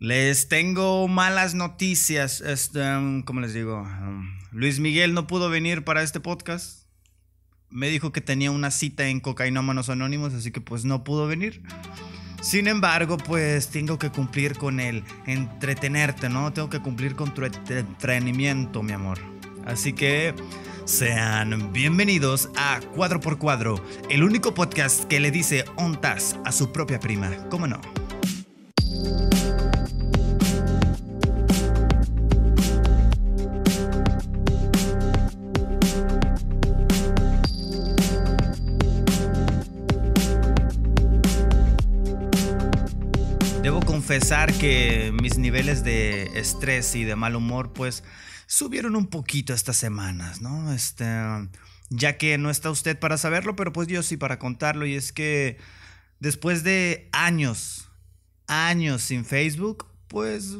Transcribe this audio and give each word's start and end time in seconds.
Les 0.00 0.48
tengo 0.48 1.08
malas 1.08 1.52
noticias. 1.52 2.40
Este, 2.40 2.80
um, 2.80 3.20
¿Cómo 3.20 3.42
les 3.42 3.52
digo? 3.52 3.82
Um, 3.82 4.30
Luis 4.50 4.80
Miguel 4.80 5.12
no 5.12 5.26
pudo 5.26 5.50
venir 5.50 5.84
para 5.84 6.02
este 6.02 6.20
podcast. 6.20 6.84
Me 7.68 7.90
dijo 7.90 8.10
que 8.10 8.22
tenía 8.22 8.50
una 8.50 8.70
cita 8.70 9.08
en 9.08 9.20
Cocainómanos 9.20 9.90
Anónimos, 9.90 10.32
así 10.32 10.52
que 10.52 10.62
pues 10.62 10.86
no 10.86 11.04
pudo 11.04 11.26
venir. 11.26 11.62
Sin 12.40 12.66
embargo, 12.66 13.18
pues 13.18 13.68
tengo 13.68 13.98
que 13.98 14.08
cumplir 14.08 14.56
con 14.56 14.80
el 14.80 15.04
entretenerte, 15.26 16.30
¿no? 16.30 16.50
Tengo 16.50 16.70
que 16.70 16.80
cumplir 16.80 17.14
con 17.14 17.34
tu 17.34 17.44
entrenamiento, 17.44 18.82
mi 18.82 18.92
amor. 18.92 19.18
Así 19.66 19.92
que 19.92 20.34
sean 20.86 21.74
bienvenidos 21.74 22.48
a 22.56 22.80
Cuadro 22.96 23.20
por 23.20 23.36
Cuadro, 23.36 23.84
el 24.08 24.24
único 24.24 24.54
podcast 24.54 25.04
que 25.04 25.20
le 25.20 25.30
dice 25.30 25.66
ontas 25.76 26.38
a 26.46 26.52
su 26.52 26.72
propia 26.72 26.98
prima. 26.98 27.30
¿Cómo 27.50 27.66
no? 27.66 27.82
Confesar 44.10 44.52
que 44.54 45.14
mis 45.22 45.38
niveles 45.38 45.84
de 45.84 46.36
estrés 46.36 46.96
y 46.96 47.04
de 47.04 47.14
mal 47.14 47.36
humor 47.36 47.72
pues 47.72 48.02
subieron 48.48 48.96
un 48.96 49.06
poquito 49.06 49.54
estas 49.54 49.76
semanas, 49.76 50.40
¿no? 50.40 50.72
Este, 50.72 51.04
ya 51.90 52.18
que 52.18 52.36
no 52.36 52.50
está 52.50 52.72
usted 52.72 52.98
para 52.98 53.16
saberlo, 53.18 53.54
pero 53.54 53.72
pues 53.72 53.86
yo 53.86 54.02
sí 54.02 54.16
para 54.16 54.40
contarlo 54.40 54.84
y 54.84 54.96
es 54.96 55.12
que 55.12 55.58
después 56.18 56.64
de 56.64 57.08
años, 57.12 57.88
años 58.48 59.02
sin 59.02 59.24
Facebook, 59.24 59.86
pues 60.08 60.56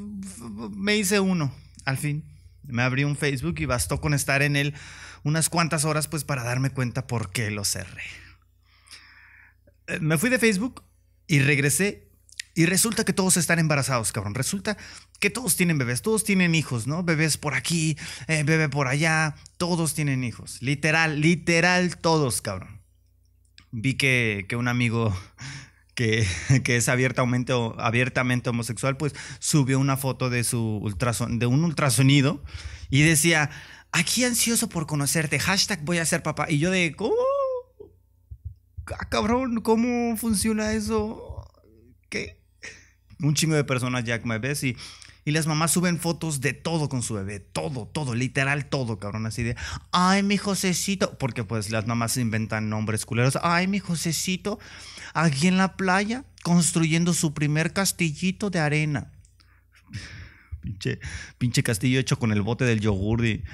me 0.71 0.97
hice 0.97 1.19
uno, 1.19 1.53
al 1.87 1.99
fin. 1.99 2.25
Me 2.63 2.83
abrí 2.83 3.03
un 3.03 3.17
Facebook 3.17 3.57
y 3.59 3.65
bastó 3.65 4.01
con 4.01 4.15
estar 4.15 4.43
en 4.43 4.55
él 4.55 4.75
unas 5.25 5.49
cuantas 5.49 5.85
horas 5.85 6.07
pues 6.07 6.23
para 6.23 6.45
darme 6.45 6.71
cuenta 6.71 7.09
por 7.09 7.33
qué 7.33 7.51
lo 7.51 7.65
cerré. 7.65 8.05
Eh, 9.89 9.99
me 9.99 10.19
fui 10.19 10.31
de 10.31 10.39
Facebook 10.39 10.85
y 11.27 11.41
regresé 11.41 12.10
y 12.55 12.67
resulta 12.67 13.05
que 13.05 13.13
todos 13.13 13.37
están 13.37 13.59
embarazados, 13.59 14.13
cabrón. 14.13 14.35
Resulta 14.35 14.77
que 15.21 15.31
todos 15.31 15.57
tienen 15.57 15.79
bebés, 15.79 16.03
todos 16.03 16.25
tienen 16.25 16.55
hijos, 16.55 16.87
¿no? 16.87 17.03
Bebés 17.03 17.37
por 17.37 17.55
aquí, 17.55 17.97
eh, 18.27 18.43
bebé 18.43 18.69
por 18.69 18.89
allá, 18.89 19.37
todos 19.57 19.95
tienen 19.95 20.25
hijos. 20.25 20.61
Literal, 20.61 21.21
literal, 21.21 21.97
todos, 21.99 22.43
cabrón. 22.43 22.81
Vi 23.71 23.95
que, 23.95 24.47
un 24.59 24.67
amigo 24.67 25.17
que, 25.95 26.27
que, 26.65 26.77
es 26.77 26.89
abiertamente, 26.89 27.53
abiertamente 27.79 28.51
homosexual, 28.51 28.97
pues 28.97 29.15
subió 29.39 29.79
una 29.79 29.97
foto 29.97 30.29
de, 30.29 30.43
su 30.43 30.83
de 31.31 31.47
un 31.47 31.65
ultrasonido 31.65 32.43
y 32.91 33.03
decía, 33.03 33.51
aquí 33.93 34.25
ansioso 34.25 34.69
por 34.69 34.87
conocerte, 34.87 35.39
hashtag 35.39 35.85
voy 35.85 35.99
a 35.99 36.05
ser 36.05 36.25
papá. 36.25 36.47
Y 36.51 36.59
yo 36.59 36.73
de, 36.73 36.95
¿cómo? 36.97 37.15
Ah, 38.87 39.09
cabrón, 39.09 39.61
¿cómo 39.61 40.17
funciona 40.17 40.73
eso? 40.73 41.47
¿Qué? 42.09 42.40
Un 43.23 43.35
chingo 43.35 43.55
de 43.55 43.65
personas 43.65 44.05
ya 44.05 44.19
me 44.25 44.39
ves 44.39 44.65
y, 44.65 44.77
y 45.25 45.31
las 45.33 45.47
mamás 45.47 45.73
suben 45.73 45.99
fotos 45.99 46.41
de 46.41 46.53
todo 46.53 46.89
con 46.89 47.03
su 47.03 47.15
bebé, 47.15 47.41
todo, 47.41 47.87
todo, 47.87 48.15
literal 48.15 48.67
todo, 48.67 48.99
cabrón, 48.99 49.27
así 49.27 49.43
de, 49.43 49.57
ay, 49.93 50.23
mi 50.23 50.37
Josecito, 50.37 51.19
porque 51.19 51.45
pues 51.45 51.71
las 51.71 51.87
mamás 51.87 52.17
inventan 52.17 52.71
nombres 52.71 53.05
culeros, 53.05 53.39
ay, 53.43 53.69
mi 53.69 53.79
Josecito, 53.79 54.59
aquí 55.15 55.49
en 55.49 55.57
la 55.57 55.77
playa, 55.77 56.25
construyendo 56.43 57.13
su 57.13 57.35
primer 57.35 57.73
castillito 57.73 58.51
de 58.51 58.61
arena. 58.61 59.13
pinche, 60.61 61.01
pinche 61.39 61.63
castillo 61.63 62.01
hecho 62.01 62.19
con 62.19 62.33
el 62.33 62.43
bote 62.43 62.65
del 62.65 62.81
yogur 62.81 63.25
y, 63.25 63.45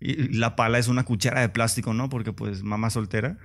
y 0.00 0.28
la 0.34 0.56
pala 0.56 0.78
es 0.78 0.88
una 0.88 1.04
cuchara 1.04 1.40
de 1.40 1.48
plástico, 1.48 1.94
¿no? 1.94 2.08
Porque 2.08 2.32
pues 2.32 2.62
mamá 2.62 2.90
soltera. 2.90 3.38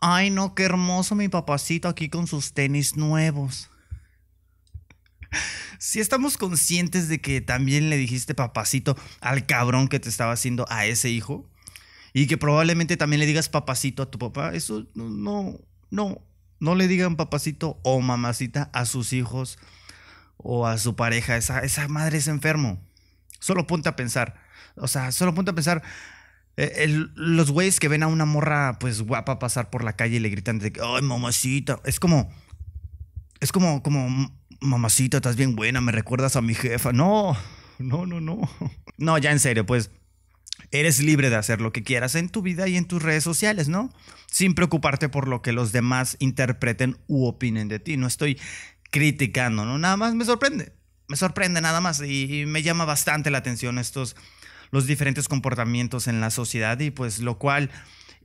Ay, 0.00 0.30
no, 0.30 0.54
qué 0.54 0.62
hermoso 0.62 1.16
mi 1.16 1.28
papacito 1.28 1.88
aquí 1.88 2.08
con 2.08 2.28
sus 2.28 2.52
tenis 2.52 2.96
nuevos 2.96 3.68
si 5.78 6.00
estamos 6.00 6.36
conscientes 6.36 7.08
de 7.08 7.20
que 7.20 7.40
también 7.40 7.90
le 7.90 7.96
dijiste 7.96 8.34
papacito 8.34 8.96
al 9.20 9.46
cabrón 9.46 9.88
que 9.88 10.00
te 10.00 10.08
estaba 10.08 10.32
haciendo 10.32 10.66
a 10.68 10.86
ese 10.86 11.10
hijo 11.10 11.48
y 12.12 12.26
que 12.26 12.36
probablemente 12.36 12.96
también 12.96 13.20
le 13.20 13.26
digas 13.26 13.48
papacito 13.48 14.02
a 14.02 14.10
tu 14.10 14.18
papá, 14.18 14.54
eso 14.54 14.86
no, 14.94 15.58
no, 15.90 16.22
no 16.60 16.74
le 16.74 16.88
digan 16.88 17.16
papacito 17.16 17.78
o 17.82 18.00
mamacita 18.00 18.70
a 18.72 18.84
sus 18.86 19.12
hijos 19.12 19.58
o 20.36 20.66
a 20.66 20.78
su 20.78 20.96
pareja, 20.96 21.36
esa, 21.36 21.60
esa 21.60 21.88
madre 21.88 22.18
es 22.18 22.28
enfermo. 22.28 22.80
Solo 23.40 23.66
ponte 23.66 23.88
a 23.88 23.96
pensar, 23.96 24.40
o 24.76 24.88
sea, 24.88 25.12
solo 25.12 25.34
ponte 25.34 25.50
a 25.50 25.54
pensar. 25.54 25.82
Eh, 26.56 26.88
los 27.14 27.52
güeyes 27.52 27.78
que 27.78 27.86
ven 27.86 28.02
a 28.02 28.08
una 28.08 28.24
morra 28.24 28.78
pues 28.80 29.02
guapa 29.02 29.38
pasar 29.38 29.70
por 29.70 29.84
la 29.84 29.92
calle 29.92 30.16
y 30.16 30.20
le 30.20 30.28
gritan 30.28 30.58
de 30.58 30.72
que, 30.72 30.80
ay, 30.82 31.02
mamacita, 31.02 31.78
es 31.84 32.00
como, 32.00 32.32
es 33.38 33.52
como, 33.52 33.80
como 33.82 34.32
mamacita, 34.60 35.18
estás 35.18 35.36
bien 35.36 35.56
buena, 35.56 35.80
me 35.80 35.92
recuerdas 35.92 36.36
a 36.36 36.42
mi 36.42 36.54
jefa. 36.54 36.92
No, 36.92 37.36
no, 37.78 38.06
no, 38.06 38.20
no. 38.20 38.48
No, 39.00 39.16
ya 39.16 39.30
en 39.30 39.38
serio, 39.38 39.64
pues 39.64 39.92
eres 40.72 40.98
libre 41.00 41.30
de 41.30 41.36
hacer 41.36 41.60
lo 41.60 41.72
que 41.72 41.84
quieras 41.84 42.16
en 42.16 42.28
tu 42.28 42.42
vida 42.42 42.66
y 42.66 42.76
en 42.76 42.84
tus 42.84 43.00
redes 43.00 43.22
sociales, 43.22 43.68
¿no? 43.68 43.92
Sin 44.26 44.54
preocuparte 44.54 45.08
por 45.08 45.28
lo 45.28 45.40
que 45.40 45.52
los 45.52 45.70
demás 45.70 46.16
interpreten 46.18 46.98
u 47.06 47.26
opinen 47.26 47.68
de 47.68 47.78
ti. 47.78 47.96
No 47.96 48.08
estoy 48.08 48.40
criticando, 48.90 49.64
¿no? 49.64 49.78
Nada 49.78 49.96
más 49.96 50.14
me 50.14 50.24
sorprende. 50.24 50.72
Me 51.06 51.16
sorprende 51.16 51.60
nada 51.60 51.80
más 51.80 52.02
y, 52.02 52.44
me 52.46 52.62
llama 52.62 52.84
bastante 52.84 53.30
la 53.30 53.38
atención 53.38 53.78
estos, 53.78 54.14
los 54.70 54.86
diferentes 54.86 55.28
comportamientos 55.28 56.06
en 56.06 56.20
la 56.20 56.30
sociedad 56.30 56.78
y 56.80 56.90
pues 56.90 57.20
lo 57.20 57.38
cual 57.38 57.70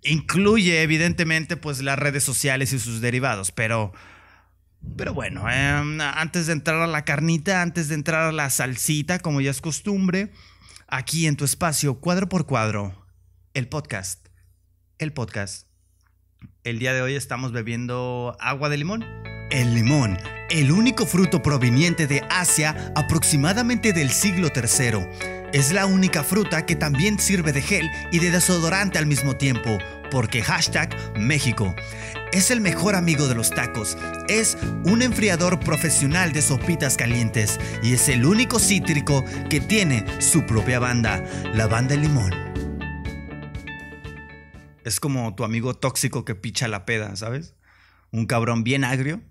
incluye 0.03 0.81
evidentemente 0.81 1.55
pues 1.55 1.81
las 1.81 1.97
redes 1.97 2.23
sociales 2.23 2.73
y 2.73 2.79
sus 2.79 2.99
derivados, 2.99 3.51
pero 3.51 3.93
pero 4.97 5.13
bueno, 5.13 5.49
em, 5.49 5.99
antes 6.01 6.47
de 6.47 6.53
entrar 6.53 6.81
a 6.81 6.87
la 6.87 7.05
carnita, 7.05 7.61
antes 7.61 7.87
de 7.87 7.95
entrar 7.95 8.23
a 8.23 8.31
la 8.31 8.49
salsita, 8.49 9.19
como 9.19 9.41
ya 9.41 9.51
es 9.51 9.61
costumbre, 9.61 10.31
aquí 10.87 11.27
en 11.27 11.35
tu 11.35 11.45
espacio, 11.45 11.99
cuadro 11.99 12.29
por 12.29 12.45
cuadro, 12.45 13.05
el 13.53 13.67
podcast. 13.67 14.27
El 14.99 15.13
podcast. 15.13 15.67
El 16.63 16.79
día 16.79 16.93
de 16.93 17.01
hoy 17.01 17.15
estamos 17.15 17.51
bebiendo 17.51 18.37
agua 18.39 18.69
de 18.69 18.77
limón. 18.77 19.05
El 19.53 19.75
limón, 19.75 20.17
el 20.49 20.71
único 20.71 21.05
fruto 21.05 21.43
proveniente 21.43 22.07
de 22.07 22.25
Asia 22.27 22.91
aproximadamente 22.95 23.93
del 23.93 24.09
siglo 24.09 24.47
III. 24.47 25.05
Es 25.53 25.71
la 25.71 25.85
única 25.85 26.23
fruta 26.23 26.65
que 26.65 26.75
también 26.75 27.19
sirve 27.19 27.53
de 27.53 27.61
gel 27.61 27.87
y 28.11 28.17
de 28.17 28.31
desodorante 28.31 28.97
al 28.97 29.05
mismo 29.05 29.35
tiempo, 29.37 29.77
porque 30.09 30.41
hashtag 30.41 30.97
México. 31.19 31.75
Es 32.31 32.49
el 32.49 32.61
mejor 32.61 32.95
amigo 32.95 33.27
de 33.27 33.35
los 33.35 33.51
tacos. 33.51 33.95
Es 34.27 34.57
un 34.85 35.03
enfriador 35.03 35.59
profesional 35.59 36.33
de 36.33 36.41
sopitas 36.41 36.97
calientes 36.97 37.59
y 37.83 37.93
es 37.93 38.09
el 38.09 38.25
único 38.25 38.57
cítrico 38.57 39.23
que 39.51 39.61
tiene 39.61 40.03
su 40.19 40.47
propia 40.47 40.79
banda, 40.79 41.23
la 41.53 41.67
banda 41.67 41.95
limón. 41.95 42.33
Es 44.83 44.99
como 44.99 45.35
tu 45.35 45.43
amigo 45.43 45.75
tóxico 45.75 46.25
que 46.25 46.33
picha 46.33 46.67
la 46.67 46.87
peda, 46.87 47.15
¿sabes? 47.15 47.53
Un 48.09 48.25
cabrón 48.25 48.63
bien 48.63 48.83
agrio, 48.83 49.21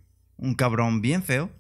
un 0.42 0.54
cabrón 0.54 1.00
bien 1.00 1.22
feo, 1.22 1.50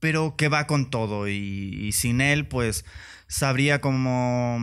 pero 0.00 0.34
que 0.36 0.48
va 0.48 0.66
con 0.66 0.90
todo 0.90 1.28
y, 1.28 1.92
sin 1.92 2.20
él 2.20 2.46
pues 2.48 2.84
sabría 3.28 3.80
como 3.80 4.60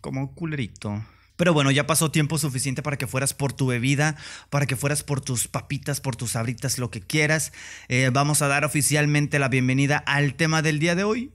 como 0.00 0.34
culerito. 0.34 1.04
Pero 1.36 1.52
bueno, 1.52 1.72
ya 1.72 1.86
pasó 1.86 2.12
tiempo 2.12 2.38
suficiente 2.38 2.82
para 2.82 2.96
que 2.96 3.08
fueras 3.08 3.34
por 3.34 3.52
tu 3.52 3.66
bebida, 3.66 4.16
para 4.48 4.66
que 4.66 4.76
fueras 4.76 5.02
por 5.02 5.20
tus 5.20 5.48
papitas, 5.48 6.00
por 6.00 6.14
tus 6.14 6.32
sabritas, 6.32 6.78
lo 6.78 6.90
que 6.90 7.00
quieras. 7.00 7.52
Eh, 7.88 8.10
vamos 8.12 8.42
a 8.42 8.48
dar 8.48 8.64
oficialmente 8.64 9.40
la 9.40 9.48
bienvenida 9.48 9.98
al 9.98 10.34
tema 10.34 10.62
del 10.62 10.78
día 10.78 10.94
de 10.94 11.02
hoy, 11.02 11.32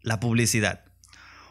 la 0.00 0.20
publicidad. 0.20 0.84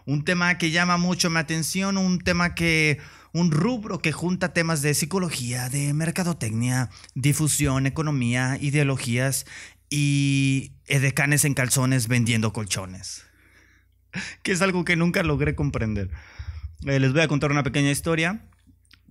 Un 0.06 0.26
tema 0.26 0.58
que 0.58 0.72
llama 0.72 0.98
mucho 0.98 1.30
mi 1.30 1.38
atención, 1.38 1.98
un 1.98 2.20
tema 2.20 2.56
que 2.56 3.00
un 3.34 3.52
rubro 3.52 4.00
que 4.00 4.12
junta 4.12 4.54
temas 4.54 4.82
de 4.82 4.94
psicología, 4.94 5.70
de 5.70 5.94
mercadotecnia, 5.94 6.90
difusión, 7.16 7.86
economía, 7.86 8.58
ideologías 8.60 9.46
y 9.90 10.72
edecanes 10.88 11.46
en 11.46 11.54
calzones 11.54 12.08
vendiendo 12.08 12.54
colchones. 12.54 13.26
Que 14.42 14.52
es 14.52 14.62
algo 14.64 14.86
que 14.86 14.96
nunca 14.96 15.22
logré 15.22 15.54
comprender. 15.54 16.10
Eh, 16.86 17.00
les 17.00 17.14
voy 17.14 17.22
a 17.22 17.28
contar 17.28 17.52
una 17.52 17.62
pequeña 17.62 17.92
historia. 17.92 18.42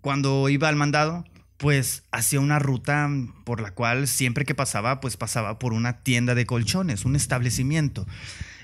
Cuando 0.00 0.48
iba 0.48 0.68
al 0.68 0.74
mandado, 0.74 1.24
pues 1.56 2.04
hacía 2.10 2.40
una 2.40 2.58
ruta 2.58 3.08
por 3.44 3.60
la 3.60 3.72
cual 3.72 4.08
siempre 4.08 4.44
que 4.44 4.54
pasaba, 4.54 5.00
pues 5.00 5.16
pasaba 5.16 5.58
por 5.58 5.72
una 5.72 6.02
tienda 6.02 6.34
de 6.34 6.46
colchones, 6.46 7.04
un 7.04 7.14
establecimiento 7.14 8.06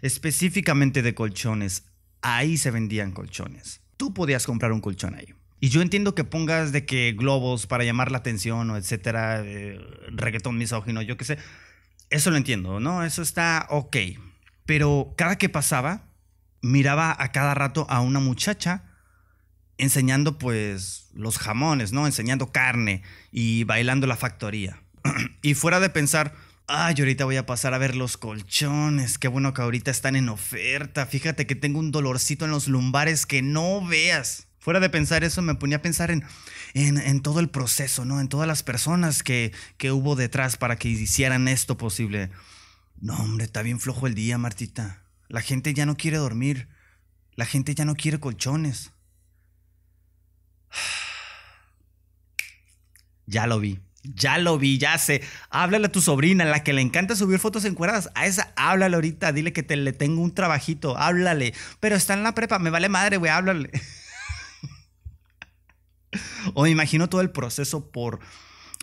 específicamente 0.02 1.02
de 1.02 1.14
colchones. 1.14 1.84
Ahí 2.22 2.56
se 2.56 2.70
vendían 2.70 3.12
colchones. 3.12 3.80
Tú 3.96 4.14
podías 4.14 4.46
comprar 4.46 4.72
un 4.72 4.80
colchón 4.80 5.14
ahí. 5.14 5.34
Y 5.64 5.70
yo 5.70 5.80
entiendo 5.80 6.14
que 6.14 6.24
pongas 6.24 6.72
de 6.72 6.84
que 6.84 7.14
globos 7.16 7.66
para 7.66 7.84
llamar 7.84 8.12
la 8.12 8.18
atención 8.18 8.68
o 8.68 8.76
etcétera, 8.76 9.40
eh, 9.42 9.80
reggaetón 10.08 10.58
misógino, 10.58 11.00
yo 11.00 11.16
qué 11.16 11.24
sé. 11.24 11.38
Eso 12.10 12.30
lo 12.30 12.36
entiendo, 12.36 12.80
¿no? 12.80 13.02
Eso 13.02 13.22
está 13.22 13.66
ok. 13.70 13.96
Pero 14.66 15.14
cada 15.16 15.38
que 15.38 15.48
pasaba, 15.48 16.10
miraba 16.60 17.16
a 17.18 17.32
cada 17.32 17.54
rato 17.54 17.86
a 17.88 18.02
una 18.02 18.20
muchacha 18.20 18.84
enseñando 19.78 20.36
pues 20.36 21.08
los 21.14 21.38
jamones, 21.38 21.92
¿no? 21.92 22.04
Enseñando 22.04 22.52
carne 22.52 23.00
y 23.32 23.64
bailando 23.64 24.06
la 24.06 24.16
factoría. 24.16 24.82
y 25.40 25.54
fuera 25.54 25.80
de 25.80 25.88
pensar, 25.88 26.34
ay, 26.66 26.94
ahorita 26.98 27.24
voy 27.24 27.38
a 27.38 27.46
pasar 27.46 27.72
a 27.72 27.78
ver 27.78 27.96
los 27.96 28.18
colchones, 28.18 29.16
qué 29.16 29.28
bueno 29.28 29.54
que 29.54 29.62
ahorita 29.62 29.90
están 29.90 30.14
en 30.14 30.28
oferta, 30.28 31.06
fíjate 31.06 31.46
que 31.46 31.54
tengo 31.54 31.78
un 31.78 31.90
dolorcito 31.90 32.44
en 32.44 32.50
los 32.50 32.68
lumbares 32.68 33.24
que 33.24 33.40
no 33.40 33.82
veas. 33.82 34.48
Fuera 34.64 34.80
de 34.80 34.88
pensar 34.88 35.24
eso, 35.24 35.42
me 35.42 35.54
ponía 35.54 35.76
a 35.76 35.82
pensar 35.82 36.10
en, 36.10 36.24
en, 36.72 37.20
todo 37.20 37.40
el 37.40 37.50
proceso, 37.50 38.06
¿no? 38.06 38.18
En 38.18 38.30
todas 38.30 38.48
las 38.48 38.62
personas 38.62 39.22
que, 39.22 39.52
que 39.76 39.92
hubo 39.92 40.16
detrás 40.16 40.56
para 40.56 40.76
que 40.76 40.88
hicieran 40.88 41.48
esto 41.48 41.76
posible. 41.76 42.30
No, 42.98 43.14
hombre, 43.14 43.44
está 43.44 43.60
bien 43.60 43.78
flojo 43.78 44.06
el 44.06 44.14
día, 44.14 44.38
Martita. 44.38 45.02
La 45.28 45.42
gente 45.42 45.74
ya 45.74 45.84
no 45.84 45.98
quiere 45.98 46.16
dormir. 46.16 46.66
La 47.34 47.44
gente 47.44 47.74
ya 47.74 47.84
no 47.84 47.94
quiere 47.94 48.18
colchones. 48.18 48.92
Ya 53.26 53.46
lo 53.46 53.60
vi. 53.60 53.80
Ya 54.02 54.38
lo 54.38 54.58
vi, 54.58 54.78
ya 54.78 54.96
sé. 54.96 55.22
Háblale 55.50 55.88
a 55.88 55.92
tu 55.92 56.00
sobrina, 56.00 56.46
la 56.46 56.62
que 56.62 56.72
le 56.72 56.80
encanta 56.80 57.16
subir 57.16 57.38
fotos 57.38 57.66
encueradas. 57.66 58.08
A 58.14 58.24
esa, 58.24 58.50
háblale 58.56 58.94
ahorita. 58.94 59.32
Dile 59.32 59.52
que 59.52 59.62
te 59.62 59.76
le 59.76 59.92
tengo 59.92 60.22
un 60.22 60.34
trabajito. 60.34 60.96
Háblale. 60.96 61.52
Pero 61.80 61.96
está 61.96 62.14
en 62.14 62.22
la 62.22 62.34
prepa. 62.34 62.58
Me 62.58 62.70
vale 62.70 62.88
madre, 62.88 63.18
güey. 63.18 63.30
Háblale. 63.30 63.70
o 66.52 66.64
me 66.64 66.70
imagino 66.70 67.08
todo 67.08 67.20
el 67.20 67.30
proceso 67.30 67.90
por 67.90 68.20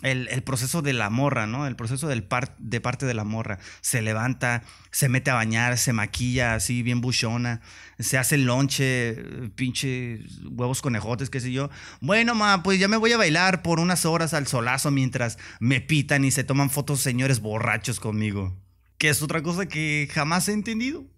el, 0.02 0.42
proceso 0.42 0.82
de 0.82 0.92
la 0.92 1.10
morra, 1.10 1.46
¿no? 1.46 1.66
El 1.66 1.76
proceso 1.76 2.08
del 2.08 2.26
de 2.58 2.80
parte 2.80 3.06
de 3.06 3.14
la 3.14 3.24
morra. 3.24 3.58
Se 3.80 4.02
levanta, 4.02 4.62
se 4.90 5.08
mete 5.08 5.30
a 5.30 5.34
bañar, 5.34 5.78
se 5.78 5.92
maquilla 5.92 6.54
así, 6.54 6.82
bien 6.82 7.00
buchona, 7.00 7.60
se 7.98 8.18
hace 8.18 8.34
el 8.34 8.44
lonche, 8.44 9.14
pinche 9.54 10.20
huevos 10.50 10.82
conejotes, 10.82 11.30
qué 11.30 11.40
sé 11.40 11.52
yo. 11.52 11.70
Bueno, 12.00 12.34
ma, 12.34 12.62
pues 12.62 12.80
ya 12.80 12.88
me 12.88 12.96
voy 12.96 13.12
a 13.12 13.16
bailar 13.16 13.62
por 13.62 13.78
unas 13.78 14.04
horas 14.04 14.34
al 14.34 14.46
solazo 14.46 14.90
mientras 14.90 15.38
me 15.60 15.80
pitan 15.80 16.24
y 16.24 16.30
se 16.30 16.44
toman 16.44 16.70
fotos 16.70 17.00
señores 17.00 17.40
borrachos 17.40 18.00
conmigo. 18.00 18.56
Que 18.98 19.08
es 19.08 19.22
otra 19.22 19.42
cosa 19.42 19.66
que 19.66 20.08
jamás 20.12 20.48
he 20.48 20.52
entendido. 20.52 21.11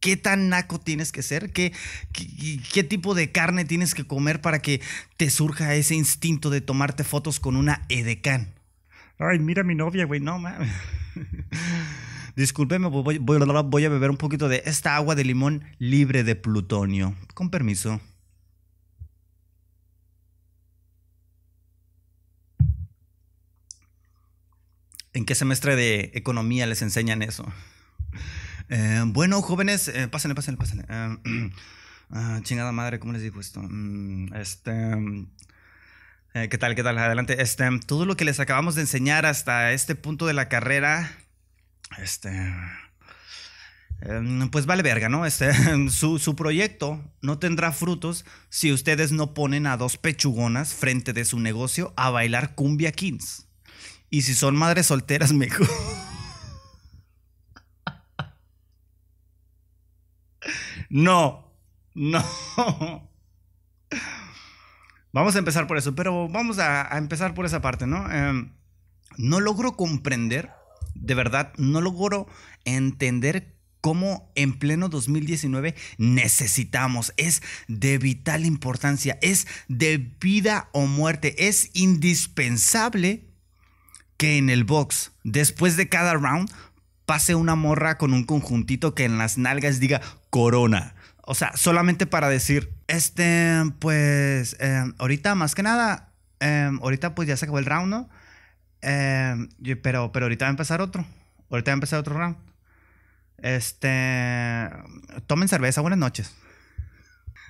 ¿Qué 0.00 0.16
tan 0.16 0.48
naco 0.48 0.80
tienes 0.80 1.12
que 1.12 1.22
ser? 1.22 1.52
¿Qué, 1.52 1.72
qué, 2.72 2.82
tipo 2.82 3.14
de 3.14 3.30
carne 3.30 3.66
tienes 3.66 3.94
que 3.94 4.06
comer 4.06 4.40
para 4.40 4.60
que 4.60 4.80
te 5.18 5.28
surja 5.28 5.74
ese 5.74 5.94
instinto 5.94 6.48
de 6.48 6.62
tomarte 6.62 7.04
fotos 7.04 7.38
con 7.38 7.54
una 7.54 7.84
edecán? 7.90 8.54
Ay, 9.18 9.38
mira 9.38 9.62
mi 9.62 9.74
novia, 9.74 10.06
güey, 10.06 10.20
no 10.20 10.38
mames. 10.38 10.72
Discúlpeme, 12.36 12.88
voy, 12.88 13.18
voy, 13.18 13.84
a 13.84 13.88
beber 13.90 14.08
un 14.08 14.16
poquito 14.16 14.48
de 14.48 14.62
esta 14.64 14.96
agua 14.96 15.14
de 15.14 15.24
limón 15.24 15.64
libre 15.78 16.24
de 16.24 16.34
plutonio. 16.34 17.14
Con 17.34 17.50
permiso. 17.50 18.00
¿En 25.12 25.26
qué 25.26 25.34
semestre 25.34 25.76
de 25.76 26.12
economía 26.14 26.66
les 26.66 26.80
enseñan 26.80 27.20
eso? 27.20 27.44
Eh, 28.70 29.02
bueno, 29.04 29.42
jóvenes, 29.42 29.88
eh, 29.88 30.06
pásenle, 30.06 30.36
pásenle, 30.36 30.56
pásenle. 30.56 30.84
Eh, 30.88 31.50
ah, 32.10 32.38
chingada 32.42 32.70
madre, 32.70 33.00
¿cómo 33.00 33.12
les 33.12 33.22
digo 33.22 33.40
esto? 33.40 33.60
Mm, 33.62 34.32
este. 34.34 34.70
Eh, 36.34 36.48
¿Qué 36.48 36.56
tal? 36.56 36.76
¿Qué 36.76 36.84
tal? 36.84 36.96
Adelante. 36.96 37.42
Este, 37.42 37.68
todo 37.84 38.06
lo 38.06 38.16
que 38.16 38.24
les 38.24 38.38
acabamos 38.38 38.76
de 38.76 38.82
enseñar 38.82 39.26
hasta 39.26 39.72
este 39.72 39.96
punto 39.96 40.26
de 40.26 40.34
la 40.34 40.48
carrera. 40.48 41.10
Este. 41.98 42.30
Em, 44.02 44.48
pues 44.50 44.66
vale 44.66 44.84
verga, 44.84 45.08
¿no? 45.08 45.26
Este, 45.26 45.52
su, 45.90 46.20
su, 46.20 46.36
proyecto 46.36 47.04
no 47.22 47.40
tendrá 47.40 47.72
frutos 47.72 48.24
si 48.50 48.72
ustedes 48.72 49.10
no 49.10 49.34
ponen 49.34 49.66
a 49.66 49.76
dos 49.76 49.96
pechugonas 49.96 50.74
frente 50.74 51.12
de 51.12 51.24
su 51.24 51.40
negocio 51.40 51.92
a 51.96 52.10
bailar 52.10 52.54
cumbia 52.54 52.92
kings. 52.92 53.48
Y 54.10 54.22
si 54.22 54.34
son 54.34 54.54
madres 54.54 54.86
solteras, 54.86 55.32
mejor. 55.32 55.68
No, 60.90 61.50
no. 61.94 62.22
Vamos 65.12 65.34
a 65.34 65.38
empezar 65.38 65.66
por 65.66 65.76
eso, 65.76 65.94
pero 65.96 66.28
vamos 66.28 66.60
a, 66.60 66.96
empezar 66.96 67.34
por 67.34 67.44
esa 67.44 67.60
parte, 67.60 67.84
¿no? 67.84 68.08
Em, 68.12 68.52
no 69.16 69.40
logro 69.40 69.76
comprender, 69.76 70.50
de 70.94 71.14
verdad, 71.14 71.52
no 71.56 71.80
logro 71.80 72.28
entender 72.64 73.56
cómo 73.80 74.30
en 74.36 74.56
pleno 74.56 74.88
2019 74.88 75.74
necesitamos, 75.98 77.12
es 77.16 77.42
de 77.66 77.98
vital 77.98 78.44
importancia, 78.44 79.18
es 79.20 79.48
de 79.66 79.98
vida 80.20 80.68
o 80.72 80.86
muerte, 80.86 81.48
es 81.48 81.70
indispensable 81.74 83.24
que 84.16 84.38
en 84.38 84.48
el 84.48 84.62
box, 84.62 85.10
después 85.24 85.76
de 85.76 85.88
cada 85.88 86.14
round, 86.14 86.52
pase 87.04 87.34
una 87.34 87.56
morra 87.56 87.98
con 87.98 88.12
un 88.12 88.22
conjuntito 88.22 88.94
que 88.94 89.04
en 89.04 89.18
las 89.18 89.38
nalgas 89.38 89.80
diga 89.80 90.00
corona. 90.30 90.94
O 91.22 91.34
sea, 91.34 91.56
solamente 91.56 92.06
para 92.06 92.28
decir, 92.28 92.72
este, 92.88 93.62
pues, 93.78 94.56
em, 94.60 94.94
ahorita 94.98 95.34
más 95.34 95.54
que 95.54 95.62
nada, 95.62 96.12
em, 96.40 96.78
ahorita 96.82 97.14
pues 97.14 97.28
ya 97.28 97.36
se 97.36 97.44
acabó 97.44 97.58
el 97.58 97.66
round, 97.66 97.88
¿no? 97.90 98.08
Em, 98.82 99.48
pero, 99.82 100.12
pero 100.12 100.26
ahorita 100.26 100.46
va 100.46 100.48
a 100.48 100.50
empezar 100.50 100.80
otro. 100.80 101.06
Ahorita 101.50 101.70
va 101.70 101.74
a 101.74 101.74
empezar 101.74 102.00
otro 102.00 102.14
round. 102.14 102.36
Este, 103.38 104.68
tomen 105.26 105.48
cerveza, 105.48 105.80
buenas 105.80 105.98
noches. 105.98 106.34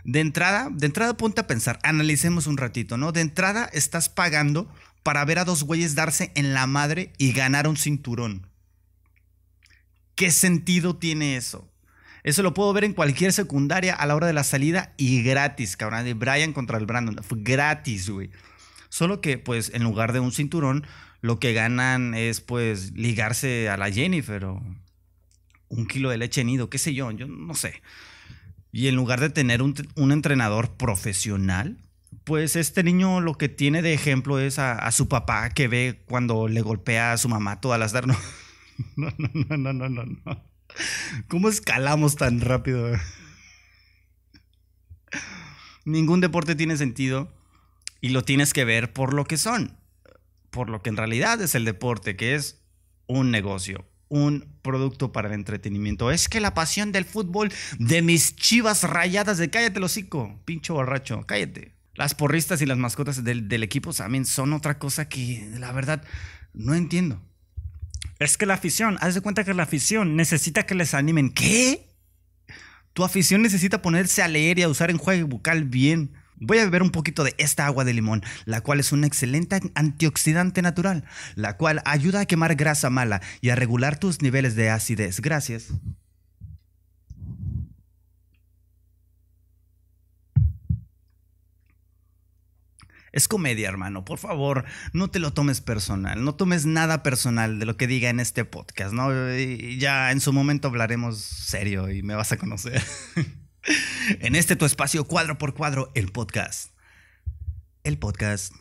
De 0.04 0.20
entrada, 0.20 0.68
de 0.70 0.86
entrada 0.86 1.16
ponte 1.16 1.40
a 1.40 1.46
pensar, 1.46 1.78
analicemos 1.82 2.46
un 2.46 2.56
ratito, 2.56 2.96
¿no? 2.96 3.12
De 3.12 3.20
entrada 3.20 3.68
estás 3.72 4.08
pagando 4.08 4.72
para 5.02 5.24
ver 5.24 5.38
a 5.38 5.44
dos 5.44 5.64
güeyes 5.64 5.94
darse 5.94 6.32
en 6.34 6.54
la 6.54 6.66
madre 6.66 7.12
y 7.18 7.32
ganar 7.32 7.68
un 7.68 7.76
cinturón. 7.76 8.46
¿Qué 10.14 10.30
sentido 10.30 10.96
tiene 10.96 11.36
eso? 11.36 11.69
Eso 12.22 12.42
lo 12.42 12.54
puedo 12.54 12.72
ver 12.72 12.84
en 12.84 12.92
cualquier 12.92 13.32
secundaria 13.32 13.94
a 13.94 14.06
la 14.06 14.14
hora 14.14 14.26
de 14.26 14.32
la 14.32 14.44
salida 14.44 14.94
y 14.96 15.22
gratis, 15.22 15.76
cabrón. 15.76 16.04
De 16.04 16.14
Brian 16.14 16.52
contra 16.52 16.78
el 16.78 16.86
Brandon. 16.86 17.16
Gratis, 17.30 18.10
güey. 18.10 18.30
Solo 18.88 19.20
que, 19.20 19.38
pues, 19.38 19.70
en 19.74 19.82
lugar 19.84 20.12
de 20.12 20.20
un 20.20 20.32
cinturón, 20.32 20.86
lo 21.20 21.38
que 21.38 21.52
ganan 21.52 22.14
es, 22.14 22.40
pues, 22.40 22.92
ligarse 22.92 23.68
a 23.68 23.76
la 23.76 23.90
Jennifer 23.90 24.44
o 24.44 24.62
un 25.68 25.86
kilo 25.86 26.10
de 26.10 26.18
leche 26.18 26.44
nido, 26.44 26.68
qué 26.68 26.78
sé 26.78 26.92
yo, 26.92 27.10
yo 27.12 27.26
no 27.26 27.54
sé. 27.54 27.80
Y 28.72 28.88
en 28.88 28.96
lugar 28.96 29.20
de 29.20 29.30
tener 29.30 29.62
un, 29.62 29.74
entrenador 30.12 30.76
profesional, 30.76 31.78
pues 32.24 32.56
este 32.56 32.82
niño 32.84 33.20
lo 33.20 33.34
que 33.34 33.48
tiene 33.48 33.82
de 33.82 33.94
ejemplo 33.94 34.38
es 34.38 34.58
a, 34.58 34.90
su 34.92 35.08
papá 35.08 35.50
que 35.50 35.68
ve 35.68 36.02
cuando 36.06 36.48
le 36.48 36.60
golpea 36.60 37.12
a 37.12 37.16
su 37.16 37.28
mamá 37.28 37.60
todas 37.60 37.80
las 37.80 37.92
tardes. 37.92 38.16
No, 38.96 39.12
no, 39.18 39.28
no, 39.34 39.56
no, 39.58 39.72
no, 39.74 39.88
no, 39.90 40.04
no. 40.06 40.49
¿Cómo 41.28 41.48
escalamos 41.48 42.16
tan 42.16 42.40
rápido? 42.40 42.92
Ningún 45.84 46.20
deporte 46.20 46.54
tiene 46.54 46.76
sentido 46.76 47.32
y 48.00 48.10
lo 48.10 48.22
tienes 48.22 48.52
que 48.52 48.64
ver 48.64 48.92
por 48.92 49.14
lo 49.14 49.24
que 49.24 49.36
son, 49.36 49.76
por 50.50 50.68
lo 50.68 50.82
que 50.82 50.90
en 50.90 50.96
realidad 50.96 51.40
es 51.40 51.54
el 51.54 51.64
deporte, 51.64 52.16
que 52.16 52.34
es 52.34 52.62
un 53.06 53.30
negocio, 53.30 53.86
un 54.08 54.56
producto 54.62 55.12
para 55.12 55.28
el 55.28 55.34
entretenimiento. 55.34 56.10
Es 56.10 56.28
que 56.28 56.40
la 56.40 56.54
pasión 56.54 56.92
del 56.92 57.04
fútbol 57.04 57.52
de 57.78 58.02
mis 58.02 58.36
chivas 58.36 58.84
rayadas 58.84 59.38
de 59.38 59.50
cállate 59.50 59.80
hocico, 59.80 60.40
pincho 60.44 60.74
borracho, 60.74 61.24
cállate. 61.26 61.74
Las 61.94 62.14
porristas 62.14 62.62
y 62.62 62.66
las 62.66 62.78
mascotas 62.78 63.24
del, 63.24 63.48
del 63.48 63.62
equipo 63.62 63.92
también 63.92 64.24
son 64.24 64.52
otra 64.52 64.78
cosa 64.78 65.08
que 65.08 65.50
la 65.58 65.72
verdad 65.72 66.02
no 66.54 66.74
entiendo. 66.74 67.20
Es 68.20 68.36
que 68.36 68.44
la 68.44 68.52
afición, 68.52 68.98
haz 69.00 69.14
de 69.14 69.22
cuenta 69.22 69.44
que 69.44 69.54
la 69.54 69.62
afición 69.62 70.14
necesita 70.14 70.66
que 70.66 70.74
les 70.74 70.92
animen. 70.92 71.30
¿Qué? 71.30 71.88
Tu 72.92 73.02
afición 73.02 73.40
necesita 73.40 73.80
ponerse 73.80 74.22
a 74.22 74.28
leer 74.28 74.58
y 74.58 74.62
a 74.62 74.68
usar 74.68 74.90
enjuague 74.90 75.22
bucal 75.22 75.64
bien. 75.64 76.12
Voy 76.36 76.58
a 76.58 76.64
beber 76.64 76.82
un 76.82 76.90
poquito 76.90 77.24
de 77.24 77.34
esta 77.38 77.64
agua 77.64 77.84
de 77.84 77.94
limón, 77.94 78.22
la 78.44 78.60
cual 78.60 78.78
es 78.78 78.92
un 78.92 79.04
excelente 79.04 79.60
antioxidante 79.74 80.60
natural, 80.60 81.04
la 81.34 81.56
cual 81.56 81.80
ayuda 81.86 82.20
a 82.20 82.26
quemar 82.26 82.56
grasa 82.56 82.90
mala 82.90 83.22
y 83.40 83.48
a 83.48 83.56
regular 83.56 83.98
tus 83.98 84.20
niveles 84.20 84.54
de 84.54 84.68
acidez. 84.68 85.20
Gracias. 85.20 85.68
Es 93.12 93.26
comedia, 93.26 93.68
hermano. 93.68 94.04
Por 94.04 94.18
favor, 94.18 94.64
no 94.92 95.10
te 95.10 95.18
lo 95.18 95.32
tomes 95.32 95.60
personal. 95.60 96.24
No 96.24 96.34
tomes 96.34 96.64
nada 96.66 97.02
personal 97.02 97.58
de 97.58 97.66
lo 97.66 97.76
que 97.76 97.86
diga 97.86 98.08
en 98.08 98.20
este 98.20 98.44
podcast, 98.44 98.92
¿no? 98.92 99.10
ya 99.78 100.12
en 100.12 100.20
su 100.20 100.32
momento 100.32 100.68
hablaremos 100.68 101.18
serio 101.18 101.90
y 101.90 102.02
me 102.02 102.14
vas 102.14 102.32
a 102.32 102.36
conocer. 102.36 102.82
en 104.20 104.36
este 104.36 104.56
tu 104.56 104.64
espacio 104.64 105.04
cuadro 105.04 105.38
por 105.38 105.54
cuadro, 105.54 105.90
el 105.94 106.12
podcast. 106.12 106.72
El 107.82 107.98
podcast. 107.98 108.54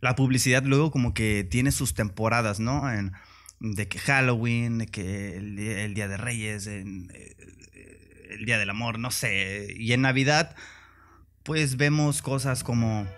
La 0.00 0.14
publicidad 0.14 0.62
luego 0.62 0.90
como 0.90 1.12
que 1.12 1.46
tiene 1.48 1.72
sus 1.72 1.94
temporadas, 1.94 2.60
¿no? 2.60 2.84
De 3.58 3.88
que 3.88 3.98
Halloween, 3.98 4.78
de 4.78 4.86
que 4.86 5.36
el, 5.36 5.94
Día 5.94 6.08
de 6.08 6.16
Reyes, 6.16 6.66
eh, 6.66 6.84
el 8.30 8.46
Día 8.46 8.58
del 8.58 8.70
Amor, 8.70 8.98
no 8.98 9.10
sé. 9.10 9.66
Y 9.76 9.92
en 9.92 10.02
Navidad, 10.02 10.56
pues 11.50 11.76
vemos 11.76 12.22
cosas 12.22 12.62
como 12.62 13.08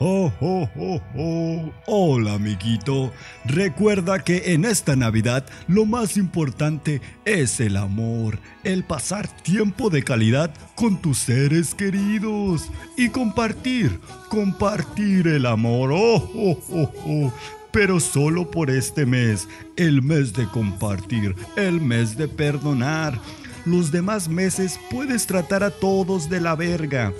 Oh, 0.00 0.30
oh, 0.38 0.68
oh, 0.78 1.00
oh. 1.16 1.72
Hola, 1.86 2.34
amiguito. 2.34 3.10
Recuerda 3.46 4.22
que 4.22 4.52
en 4.52 4.66
esta 4.66 4.94
Navidad 4.94 5.46
lo 5.66 5.86
más 5.86 6.18
importante 6.18 7.00
es 7.24 7.58
el 7.60 7.78
amor, 7.78 8.38
el 8.64 8.84
pasar 8.84 9.28
tiempo 9.28 9.88
de 9.88 10.02
calidad 10.02 10.52
con 10.74 11.00
tus 11.00 11.16
seres 11.16 11.74
queridos 11.74 12.68
y 12.98 13.08
compartir, 13.08 13.98
compartir 14.28 15.26
el 15.26 15.46
amor. 15.46 15.90
Oh, 15.90 16.30
oh, 16.34 16.58
oh, 16.70 16.92
oh. 17.06 17.32
Pero 17.72 17.98
solo 17.98 18.50
por 18.50 18.70
este 18.70 19.06
mes, 19.06 19.48
el 19.76 20.02
mes 20.02 20.34
de 20.34 20.46
compartir, 20.48 21.34
el 21.56 21.80
mes 21.80 22.18
de 22.18 22.28
perdonar. 22.28 23.18
Los 23.64 23.90
demás 23.90 24.28
meses 24.28 24.78
puedes 24.90 25.26
tratar 25.26 25.62
a 25.62 25.70
todos 25.70 26.28
de 26.28 26.40
la 26.40 26.54
verga 26.54 27.12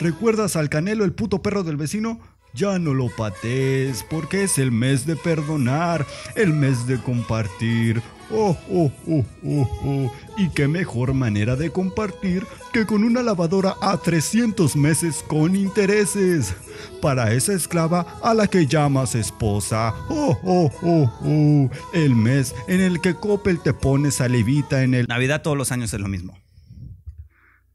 ¿Recuerdas 0.00 0.54
al 0.54 0.68
Canelo, 0.68 1.04
el 1.04 1.12
puto 1.12 1.42
perro 1.42 1.64
del 1.64 1.76
vecino? 1.76 2.20
Ya 2.54 2.78
no 2.78 2.94
lo 2.94 3.08
patees, 3.08 4.04
porque 4.08 4.44
es 4.44 4.58
el 4.58 4.70
mes 4.70 5.06
de 5.06 5.16
perdonar, 5.16 6.06
el 6.36 6.52
mes 6.52 6.86
de 6.86 7.02
compartir. 7.02 8.00
Oh, 8.30 8.56
oh, 8.70 8.92
oh, 9.06 9.24
oh, 9.44 9.80
oh. 9.84 10.12
Y 10.36 10.50
qué 10.50 10.68
mejor 10.68 11.14
manera 11.14 11.56
de 11.56 11.70
compartir 11.70 12.46
que 12.72 12.84
con 12.84 13.04
una 13.04 13.22
lavadora 13.22 13.74
a 13.80 13.96
300 13.96 14.76
meses 14.76 15.24
con 15.26 15.56
intereses. 15.56 16.54
Para 17.00 17.32
esa 17.32 17.54
esclava 17.54 18.18
a 18.22 18.34
la 18.34 18.46
que 18.46 18.66
llamas 18.66 19.14
esposa. 19.14 19.94
Oh, 20.08 20.38
oh, 20.42 20.70
oh, 20.82 21.12
oh. 21.24 21.70
El 21.94 22.14
mes 22.14 22.54
en 22.66 22.80
el 22.80 23.00
que 23.00 23.14
Coppel 23.14 23.60
te 23.60 23.72
pone 23.72 24.10
salivita 24.10 24.82
en 24.82 24.94
el... 24.94 25.06
Navidad 25.06 25.42
todos 25.42 25.56
los 25.56 25.72
años 25.72 25.92
es 25.94 26.00
lo 26.00 26.08
mismo. 26.08 26.38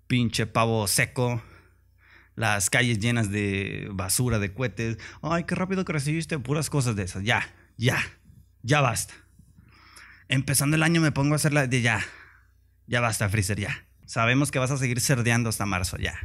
Pinche 0.07 0.45
pavo 0.45 0.87
seco 0.87 1.41
las 2.35 2.69
calles 2.69 2.99
llenas 2.99 3.31
de 3.31 3.87
basura, 3.91 4.39
de 4.39 4.53
cohetes. 4.53 4.97
Ay, 5.21 5.43
qué 5.43 5.55
rápido 5.55 5.85
que 5.85 5.93
recibiste 5.93 6.39
puras 6.39 6.69
cosas 6.69 6.95
de 6.95 7.03
esas. 7.03 7.23
Ya, 7.23 7.47
ya, 7.77 7.97
ya 8.61 8.81
basta. 8.81 9.13
Empezando 10.33 10.75
el 10.75 10.81
año 10.81 10.99
me 10.99 11.11
pongo 11.11 11.33
a 11.33 11.35
hacer 11.35 11.53
la 11.53 11.67
de 11.67 11.83
ya. 11.83 12.03
Ya 12.87 13.01
basta, 13.01 13.29
Freezer, 13.29 13.59
ya. 13.59 13.85
Sabemos 14.07 14.49
que 14.49 14.57
vas 14.57 14.71
a 14.71 14.77
seguir 14.77 14.99
cerdeando 14.99 15.47
hasta 15.47 15.67
marzo, 15.67 15.97
ya. 15.97 16.15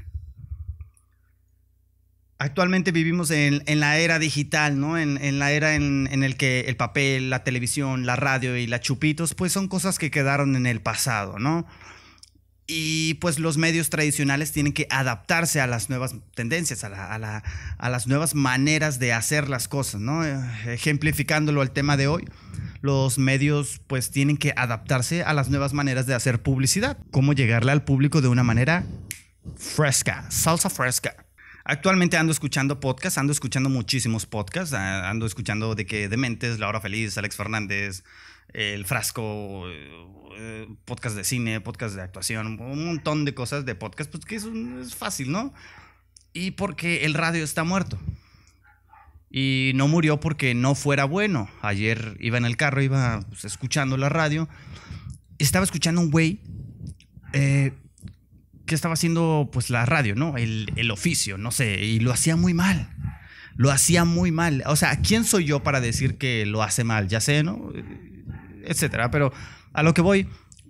Actualmente 2.39 2.91
vivimos 2.91 3.31
en, 3.31 3.63
la 3.67 3.99
era 3.99 4.19
digital, 4.19 4.81
¿no? 4.81 4.97
En, 4.97 5.39
la 5.39 5.53
era 5.53 5.75
en, 5.75 6.09
en, 6.11 6.23
el 6.23 6.39
que 6.39 6.61
el 6.61 6.77
papel, 6.77 7.29
la 7.29 7.45
televisión, 7.45 8.07
la 8.07 8.17
radio 8.17 8.57
y 8.57 8.67
la 8.67 8.81
chupitos, 8.81 9.35
pues 9.35 9.53
son 9.53 9.69
cosas 9.69 9.99
que 9.99 10.11
quedaron 10.11 10.57
en 10.57 10.65
el 10.65 10.81
pasado, 10.81 11.39
¿no? 11.39 11.67
Y 12.71 13.15
pues 13.15 13.39
los 13.39 13.57
medios 13.57 13.89
tradicionales 13.89 14.53
tienen 14.53 14.75
que 14.75 14.87
adaptarse 14.91 15.59
a 15.63 15.67
las 15.67 15.89
nuevas 15.89 16.15
tendencias, 16.35 16.85
a, 16.85 17.19
las 17.89 18.07
nuevas 18.07 18.35
maneras 18.35 18.99
de 18.99 19.15
hacer 19.15 19.49
las 19.49 19.69
cosas, 19.69 20.03
¿no? 20.03 20.23
Ejemplificándolo 20.67 21.63
al 21.63 21.71
tema 21.71 21.97
de 21.97 22.09
hoy, 22.09 22.29
los 22.83 23.17
medios 23.17 23.81
pues 23.87 24.11
tienen 24.11 24.37
que 24.37 24.53
adaptarse 24.55 25.23
a 25.23 25.33
las 25.33 25.49
nuevas 25.49 25.73
maneras 25.73 26.07
de 26.07 26.15
hacer 26.15 26.43
publicidad. 26.43 26.99
Cómo 27.11 27.33
llegarle 27.33 27.73
al 27.73 27.85
público 27.85 28.21
de 28.21 28.29
una 28.29 28.45
manera 28.45 28.85
fresca, 29.57 30.27
salsa 30.31 30.69
fresca. 30.69 31.28
Actualmente 31.71 32.17
ando 32.17 32.33
escuchando 32.33 32.81
podcasts, 32.81 33.19
ando 33.19 33.31
escuchando 33.31 33.69
muchísimos 33.69 34.25
podcasts, 34.25 34.73
ando 34.73 35.27
escuchando 35.27 35.75
de 35.75 35.85
que 35.85 36.09
Dementes, 36.09 36.59
La 36.59 36.67
Hora 36.67 36.81
Feliz, 36.81 37.19
Alex 37.19 37.37
Fernández, 37.37 38.05
El 38.55 38.87
Frasco, 38.87 39.65
eh, 39.69 40.67
podcast 40.87 41.15
de 41.15 41.25
cine, 41.25 41.61
podcast 41.61 41.95
de 41.95 42.01
actuación, 42.01 42.59
un 42.59 42.87
montón 42.87 43.27
de 43.27 43.35
cosas 43.35 43.67
de 43.67 43.75
podcast, 43.75 44.11
pues 44.11 44.25
que 44.25 44.37
es, 44.37 44.45
es 44.45 44.95
fácil, 44.95 45.31
¿no? 45.31 45.53
Y 46.33 46.53
porque 46.53 47.05
el 47.05 47.13
radio 47.13 47.45
está 47.45 47.65
muerto. 47.65 47.99
Y 49.31 49.73
no 49.75 49.89
murió 49.89 50.21
porque 50.21 50.55
no 50.55 50.75
fuera 50.75 51.05
bueno. 51.05 51.51
Ayer 51.61 52.17
iba 52.19 52.39
en 52.39 52.47
el 52.47 52.57
carro, 52.57 52.81
iba 52.81 53.21
pues, 53.29 53.45
escuchando 53.45 53.99
la 53.99 54.09
radio. 54.09 54.49
Estaba 55.37 55.67
escuchando 55.67 56.01
un 56.01 56.11
güey 56.11 56.41
eh, 57.35 57.73
que 58.69 58.77
estaba 58.77 58.95
haciendo 58.95 59.51
pues 59.53 59.71
la 59.71 59.85
radio, 59.85 60.15
¿no? 60.15 60.37
El, 60.37 60.73
el, 60.77 60.93
oficio, 60.93 61.37
no 61.39 61.51
sé, 61.51 61.81
y 61.85 61.99
lo 61.99 62.13
hacía 62.13 62.37
muy 62.37 62.55
mal. 62.55 62.89
Lo 63.57 63.73
hacía 63.73 64.05
muy 64.05 64.31
mal. 64.31 64.63
O 64.67 64.77
sea, 64.77 65.01
¿quién 65.01 65.25
soy 65.25 65.45
yo 65.45 65.65
para 65.65 65.81
decir 65.81 66.17
que 66.17 66.47
lo 66.47 66.63
hace 66.63 66.85
mal? 66.85 67.09
Ya 67.09 67.21
sé, 67.21 67.43
¿no? 67.43 67.73
Etcétera. 68.65 69.11
Pero 69.11 69.33
a 69.73 69.83
lo 69.83 69.95
que 69.95 70.01
voy, 70.01 70.29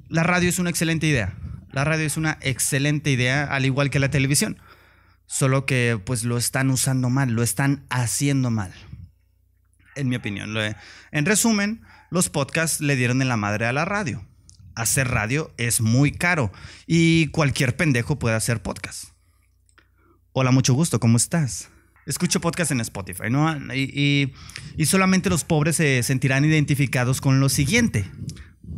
la 0.08 0.22
radio 0.22 0.48
es 0.48 0.58
una 0.58 0.70
excelente 0.70 1.06
idea. 1.06 1.34
La 1.70 1.84
radio 1.84 2.06
es 2.06 2.16
una 2.16 2.38
excelente 2.40 3.10
idea, 3.10 3.44
al 3.44 3.66
igual 3.66 3.90
que 3.90 3.98
la 3.98 4.08
televisión. 4.08 4.58
Solo 5.26 5.66
que 5.66 6.00
pues 6.02 6.24
lo 6.24 6.38
están 6.38 6.70
usando 6.70 7.10
mal, 7.10 7.32
lo 7.32 7.42
están 7.42 7.84
haciendo 7.90 8.50
mal. 8.50 8.72
En 9.94 10.08
mi 10.08 10.16
opinión. 10.16 10.56
En 11.10 11.26
resumen, 11.26 11.82
los 12.10 12.30
podcasts 12.30 12.80
le 12.80 12.96
dieron 12.96 13.20
en 13.20 13.28
la 13.28 13.36
madre 13.36 13.66
a 13.66 13.72
la 13.74 13.84
radio. 13.84 14.24
Hacer 14.78 15.08
radio 15.08 15.52
es 15.56 15.80
muy 15.80 16.12
caro 16.12 16.52
y 16.86 17.26
cualquier 17.28 17.76
pendejo 17.76 18.18
puede 18.18 18.36
hacer 18.36 18.62
podcast. 18.62 19.06
Hola, 20.32 20.52
mucho 20.52 20.72
gusto, 20.72 21.00
¿cómo 21.00 21.16
estás? 21.16 21.68
Escucho 22.06 22.40
podcast 22.40 22.70
en 22.70 22.80
Spotify, 22.80 23.28
¿no? 23.28 23.52
Y, 23.74 24.32
y 24.76 24.86
solamente 24.86 25.30
los 25.30 25.42
pobres 25.42 25.74
se 25.74 26.04
sentirán 26.04 26.44
identificados 26.44 27.20
con 27.20 27.40
lo 27.40 27.48
siguiente. 27.48 28.08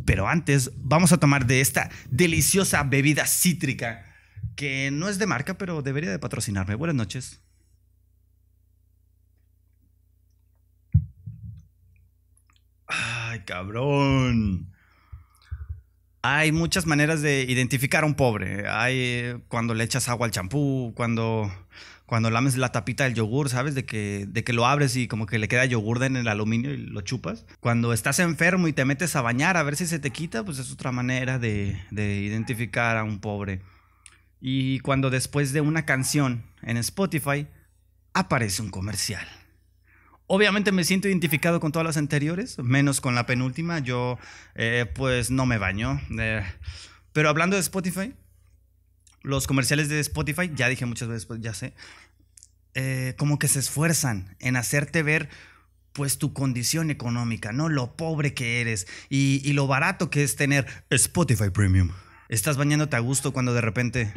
Pero 0.05 0.27
antes 0.27 0.71
vamos 0.77 1.11
a 1.11 1.17
tomar 1.17 1.45
de 1.45 1.61
esta 1.61 1.91
deliciosa 2.09 2.81
bebida 2.81 3.27
cítrica 3.27 4.03
que 4.55 4.89
no 4.91 5.07
es 5.07 5.19
de 5.19 5.27
marca, 5.27 5.57
pero 5.59 5.83
debería 5.83 6.09
de 6.09 6.17
patrocinarme. 6.17 6.73
Buenas 6.73 6.95
noches. 6.95 7.41
Ay, 12.87 13.41
cabrón. 13.45 14.71
Hay 16.23 16.51
muchas 16.51 16.85
maneras 16.85 17.21
de 17.21 17.43
identificar 17.47 18.03
a 18.03 18.07
un 18.07 18.15
pobre. 18.15 18.67
Hay 18.67 19.41
cuando 19.47 19.73
le 19.73 19.83
echas 19.83 20.07
agua 20.07 20.27
al 20.27 20.31
champú, 20.31 20.93
cuando 20.95 21.51
cuando 22.11 22.29
lames 22.29 22.57
la 22.57 22.73
tapita 22.73 23.05
del 23.05 23.13
yogur, 23.13 23.47
¿sabes? 23.49 23.73
De 23.73 23.85
que, 23.85 24.25
de 24.27 24.43
que 24.43 24.51
lo 24.51 24.65
abres 24.65 24.97
y 24.97 25.07
como 25.07 25.27
que 25.27 25.39
le 25.39 25.47
queda 25.47 25.63
yogur 25.63 26.03
en 26.03 26.17
el 26.17 26.27
aluminio 26.27 26.73
y 26.73 26.77
lo 26.77 26.99
chupas. 26.99 27.45
Cuando 27.61 27.93
estás 27.93 28.19
enfermo 28.19 28.67
y 28.67 28.73
te 28.73 28.83
metes 28.83 29.15
a 29.15 29.21
bañar 29.21 29.55
a 29.55 29.63
ver 29.63 29.77
si 29.77 29.87
se 29.87 29.97
te 29.97 30.09
quita, 30.11 30.43
pues 30.43 30.59
es 30.59 30.73
otra 30.73 30.91
manera 30.91 31.39
de, 31.39 31.81
de 31.89 32.19
identificar 32.19 32.97
a 32.97 33.05
un 33.05 33.19
pobre. 33.19 33.61
Y 34.41 34.79
cuando 34.79 35.09
después 35.09 35.53
de 35.53 35.61
una 35.61 35.85
canción 35.85 36.43
en 36.63 36.75
Spotify 36.75 37.47
aparece 38.13 38.61
un 38.61 38.71
comercial. 38.71 39.25
Obviamente 40.33 40.71
me 40.71 40.85
siento 40.85 41.09
identificado 41.09 41.59
con 41.59 41.73
todas 41.73 41.85
las 41.85 41.97
anteriores, 41.97 42.57
menos 42.57 43.01
con 43.01 43.15
la 43.15 43.25
penúltima. 43.25 43.79
Yo, 43.79 44.17
eh, 44.55 44.85
pues, 44.95 45.29
no 45.29 45.45
me 45.45 45.57
baño. 45.57 45.99
Eh, 46.17 46.41
pero 47.11 47.27
hablando 47.27 47.57
de 47.57 47.59
Spotify, 47.59 48.13
los 49.23 49.45
comerciales 49.45 49.89
de 49.89 49.99
Spotify, 49.99 50.49
ya 50.55 50.69
dije 50.69 50.85
muchas 50.85 51.09
veces, 51.09 51.25
pues 51.25 51.41
ya 51.41 51.53
sé, 51.53 51.73
eh, 52.75 53.13
como 53.17 53.39
que 53.39 53.49
se 53.49 53.59
esfuerzan 53.59 54.37
en 54.39 54.55
hacerte 54.55 55.03
ver 55.03 55.27
pues 55.91 56.17
tu 56.17 56.31
condición 56.31 56.91
económica, 56.91 57.51
¿no? 57.51 57.67
Lo 57.67 57.97
pobre 57.97 58.33
que 58.33 58.61
eres 58.61 58.87
y, 59.09 59.41
y 59.43 59.51
lo 59.51 59.67
barato 59.67 60.09
que 60.09 60.23
es 60.23 60.37
tener 60.37 60.65
Spotify 60.89 61.49
Premium. 61.49 61.91
Estás 62.29 62.55
bañándote 62.55 62.95
a 62.95 62.99
gusto 62.99 63.33
cuando 63.33 63.53
de 63.53 63.59
repente... 63.59 64.13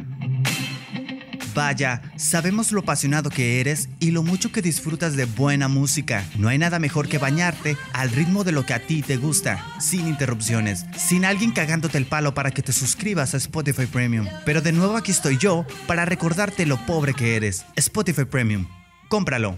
Vaya, 1.55 2.01
sabemos 2.17 2.73
lo 2.73 2.81
apasionado 2.81 3.29
que 3.29 3.61
eres 3.61 3.87
y 4.01 4.11
lo 4.11 4.23
mucho 4.23 4.51
que 4.51 4.61
disfrutas 4.61 5.15
de 5.15 5.23
buena 5.23 5.69
música. 5.69 6.25
No 6.37 6.49
hay 6.49 6.57
nada 6.57 6.79
mejor 6.79 7.07
que 7.07 7.17
bañarte 7.17 7.77
al 7.93 8.11
ritmo 8.11 8.43
de 8.43 8.51
lo 8.51 8.65
que 8.65 8.73
a 8.73 8.85
ti 8.85 9.01
te 9.01 9.15
gusta, 9.15 9.65
sin 9.79 10.05
interrupciones, 10.05 10.85
sin 10.97 11.23
alguien 11.23 11.53
cagándote 11.53 11.97
el 11.97 12.07
palo 12.07 12.33
para 12.33 12.51
que 12.51 12.61
te 12.61 12.73
suscribas 12.73 13.33
a 13.33 13.37
Spotify 13.37 13.85
Premium. 13.85 14.27
Pero 14.43 14.61
de 14.61 14.73
nuevo 14.73 14.97
aquí 14.97 15.11
estoy 15.11 15.37
yo 15.37 15.65
para 15.87 16.03
recordarte 16.03 16.65
lo 16.65 16.75
pobre 16.85 17.13
que 17.13 17.37
eres. 17.37 17.65
Spotify 17.77 18.25
Premium. 18.25 18.67
Cómpralo. 19.07 19.57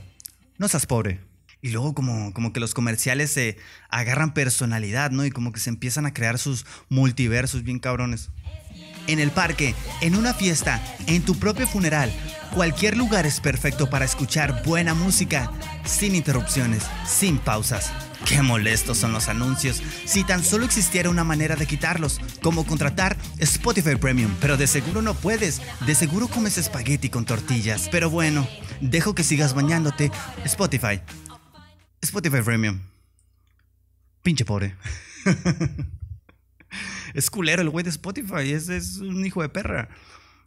No 0.60 0.68
seas 0.68 0.86
pobre. 0.86 1.22
Y 1.64 1.72
luego 1.72 1.96
como, 1.96 2.32
como 2.32 2.54
que 2.54 2.60
los 2.60 2.76
comerciales 2.76 3.32
se 3.32 3.58
agarran 3.90 4.36
personalidad, 4.36 5.10
¿no? 5.10 5.26
Y 5.26 5.32
como 5.32 5.52
que 5.52 5.60
se 5.60 5.72
empiezan 5.72 6.06
a 6.06 6.14
crear 6.14 6.38
sus 6.38 6.68
multiversos 6.90 7.64
bien 7.64 7.80
cabrones 7.80 8.30
en 9.08 9.20
el 9.20 9.32
parque, 9.32 9.76
en 10.02 10.16
una 10.16 10.34
fiesta, 10.34 10.82
en 11.08 11.24
tu 11.24 11.36
propio 11.36 11.68
funeral. 11.68 12.12
Cualquier 12.54 12.98
lugar 12.98 13.26
es 13.26 13.40
perfecto 13.40 13.90
para 13.90 14.06
escuchar 14.06 14.64
buena 14.64 14.94
música, 14.94 15.52
sin 15.86 16.16
interrupciones, 16.16 16.84
sin 17.06 17.38
pausas. 17.38 17.92
Qué 18.26 18.42
molestos 18.42 18.98
son 18.98 19.14
los 19.14 19.30
anuncios. 19.30 19.82
Si 20.06 20.24
tan 20.24 20.44
solo 20.44 20.66
existiera 20.66 21.10
una 21.10 21.24
manera 21.24 21.56
de 21.56 21.66
quitarlos, 21.66 22.20
como 22.42 22.66
contratar 22.66 23.16
Spotify 23.38 23.96
Premium, 23.96 24.34
pero 24.42 24.58
de 24.58 24.68
seguro 24.68 25.02
no 25.02 25.14
puedes. 25.14 25.62
De 25.86 25.96
seguro 25.96 26.28
comes 26.28 26.58
espagueti 26.58 27.10
con 27.10 27.26
tortillas. 27.26 27.88
Pero 27.90 28.10
bueno, 28.10 28.48
dejo 28.82 29.16
que 29.16 29.24
sigas 29.24 29.54
bañándote. 29.54 30.12
Spotify. 30.44 31.02
Spotify 32.02 32.42
Premium. 32.42 32.82
Pinche 34.24 34.44
pobre. 34.44 34.76
es 37.18 37.32
culero 37.32 37.64
el 37.64 37.70
güey 37.72 37.84
de 37.84 37.90
Spotify. 37.90 38.52
Es, 38.52 38.70
es 38.70 39.00
un 39.00 39.26
hijo 39.26 39.42
de 39.42 39.50
perra. 39.50 39.90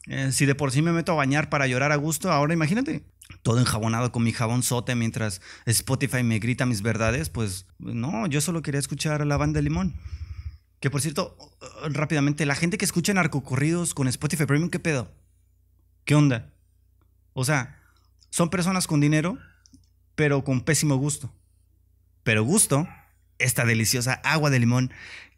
Eh, 0.07 0.31
si 0.31 0.47
de 0.47 0.55
por 0.55 0.71
sí 0.71 0.83
me 0.83 0.93
meto 0.93 1.11
a 1.11 1.17
bañar 1.17 1.51
para 1.51 1.67
llorar 1.67 1.91
a 1.91 1.97
gusto, 1.97 2.31
ahora 2.31 2.55
imagínate. 2.55 3.03
Todo 3.43 3.59
enjabonado 3.59 4.13
con 4.13 4.23
mi 4.23 4.33
jabón 4.33 4.63
sote 4.63 4.95
mientras 4.95 5.41
Spotify 5.67 6.23
me 6.23 6.39
grita 6.39 6.67
mis 6.67 6.83
verdades, 6.83 7.29
pues 7.29 7.67
no, 7.79 8.27
yo 8.29 8.41
solo 8.41 8.63
quería 8.63 8.79
escuchar 8.79 9.21
a 9.21 9.25
la 9.25 9.37
banda 9.37 9.59
de 9.59 9.65
limón. 9.65 9.97
Que 10.79 10.91
por 10.91 11.01
cierto, 11.01 11.37
rápidamente, 11.91 12.47
la 12.47 12.55
gente 12.55 12.79
que 12.79 12.85
escucha 12.85 13.15
narcocorridos 13.15 13.93
con 13.93 14.07
Spotify 14.07 14.47
Premium, 14.47 14.71
¿qué 14.71 14.79
pedo? 14.79 15.11
¿Qué 16.05 16.15
onda? 16.15 16.53
O 17.33 17.45
sea, 17.45 17.81
son 18.31 18.49
personas 18.49 18.87
con 18.87 19.01
dinero, 19.01 19.39
pero 20.15 20.45
con 20.45 20.61
pésimo 20.61 20.97
gusto. 20.97 21.33
Pero 22.23 22.45
gusto, 22.45 22.89
esta 23.39 23.65
deliciosa 23.65 24.21
agua 24.25 24.51
de 24.51 24.61
limón 24.61 24.93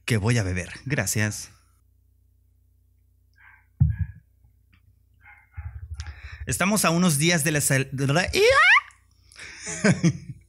que 0.05 0.17
voy 0.17 0.39
a 0.39 0.43
beber. 0.43 0.71
Gracias. 0.85 1.51
Estamos 6.47 6.85
a 6.85 6.91
unos 6.91 7.19
días 7.19 7.45
de 7.45 7.53
la 7.53 7.61
sal... 7.61 7.89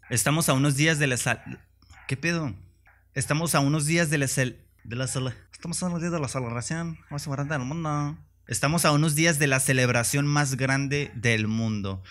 Estamos 0.10 0.50
a 0.50 0.54
unos 0.54 0.76
días 0.76 1.00
de 1.00 1.08
la 1.08 1.18
sal... 1.18 1.62
¿Qué 2.08 2.18
pedo? 2.18 2.54
Estamos 3.14 3.56
a 3.56 3.60
unos 3.60 3.86
días 3.86 4.10
de 4.10 4.18
la 4.18 4.28
sal... 4.28 4.58
De 4.84 4.96
la 4.96 5.08
sal... 5.08 5.36
Estamos 5.54 5.82
a 5.84 5.86
unos 5.86 6.02
días 6.02 6.12
de 6.12 6.20
la 6.20 6.28
celebración 6.28 6.98
más 7.10 7.28
grande 7.28 7.56
del 7.56 7.66
mundo. 7.66 8.18
Estamos 8.48 8.86
a 8.86 8.92
unos 8.92 9.16
días 9.16 9.40
de 9.40 9.48
la 9.48 9.60
celebración 9.60 10.28
más 10.28 10.56
grande 10.56 11.12
del 11.16 11.48
mundo. 11.48 12.04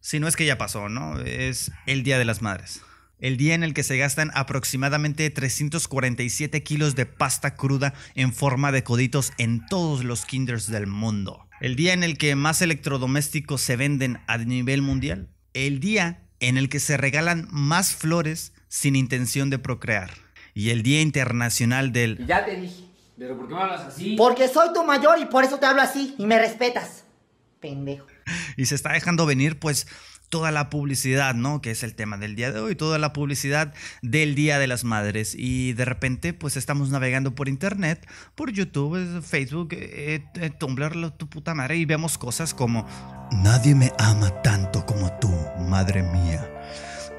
Si 0.00 0.20
no 0.20 0.28
es 0.28 0.36
que 0.36 0.46
ya 0.46 0.56
pasó, 0.56 0.88
¿no? 0.88 1.20
Es 1.20 1.72
el 1.86 2.04
Día 2.04 2.18
de 2.18 2.24
las 2.24 2.42
Madres. 2.42 2.80
El 3.18 3.38
día 3.38 3.54
en 3.54 3.62
el 3.62 3.72
que 3.72 3.82
se 3.82 3.96
gastan 3.96 4.30
aproximadamente 4.34 5.30
347 5.30 6.62
kilos 6.62 6.94
de 6.94 7.06
pasta 7.06 7.54
cruda 7.54 7.94
en 8.14 8.34
forma 8.34 8.72
de 8.72 8.84
coditos 8.84 9.32
en 9.38 9.64
todos 9.66 10.04
los 10.04 10.26
kinders 10.26 10.70
del 10.70 10.86
mundo. 10.86 11.48
El 11.62 11.76
día 11.76 11.94
en 11.94 12.02
el 12.02 12.18
que 12.18 12.36
más 12.36 12.60
electrodomésticos 12.60 13.62
se 13.62 13.76
venden 13.76 14.18
a 14.26 14.36
nivel 14.36 14.82
mundial. 14.82 15.30
El 15.54 15.80
día 15.80 16.28
en 16.40 16.58
el 16.58 16.68
que 16.68 16.78
se 16.78 16.98
regalan 16.98 17.48
más 17.50 17.94
flores 17.94 18.52
sin 18.68 18.96
intención 18.96 19.48
de 19.48 19.58
procrear. 19.58 20.10
Y 20.52 20.68
el 20.70 20.82
Día 20.82 21.00
Internacional 21.00 21.92
del... 21.92 22.26
Ya 22.26 22.44
te 22.44 22.60
dije. 22.60 22.84
¿Pero 23.18 23.38
por 23.38 23.48
qué 23.48 23.54
me 23.54 23.60
hablas 23.60 23.80
así? 23.80 24.14
Porque 24.16 24.48
soy 24.48 24.74
tu 24.74 24.84
mayor 24.84 25.18
y 25.18 25.24
por 25.24 25.44
eso 25.44 25.58
te 25.58 25.64
hablo 25.64 25.80
así 25.80 26.14
y 26.18 26.26
me 26.26 26.38
respetas. 26.38 27.04
Pendejo. 27.60 28.06
Y 28.58 28.64
se 28.66 28.74
está 28.74 28.92
dejando 28.92 29.26
venir 29.26 29.58
pues 29.58 29.86
toda 30.28 30.50
la 30.50 30.70
publicidad, 30.70 31.34
¿no? 31.34 31.60
Que 31.60 31.70
es 31.70 31.82
el 31.82 31.94
tema 31.94 32.16
del 32.16 32.36
día 32.36 32.52
de 32.52 32.60
hoy, 32.60 32.74
toda 32.74 32.98
la 32.98 33.12
publicidad 33.12 33.72
del 34.02 34.34
Día 34.34 34.58
de 34.58 34.66
las 34.66 34.84
Madres. 34.84 35.34
Y 35.36 35.72
de 35.74 35.84
repente, 35.84 36.32
pues 36.34 36.56
estamos 36.56 36.90
navegando 36.90 37.34
por 37.34 37.48
internet, 37.48 38.06
por 38.34 38.52
YouTube, 38.52 39.22
Facebook, 39.22 39.68
eh, 39.72 40.24
eh, 40.34 40.50
Tumblr, 40.50 41.10
tu 41.12 41.28
puta 41.28 41.54
madre, 41.54 41.76
y 41.76 41.84
vemos 41.84 42.18
cosas 42.18 42.54
como: 42.54 42.86
Nadie 43.32 43.74
me 43.74 43.92
ama 43.98 44.42
tanto 44.42 44.84
como 44.84 45.12
tú, 45.18 45.32
madre 45.68 46.02
mía. 46.02 46.50